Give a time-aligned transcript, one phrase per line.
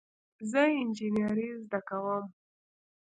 [0.49, 2.23] زه انجینری زده کوم